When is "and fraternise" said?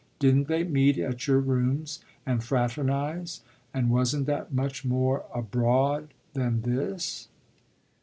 2.25-3.41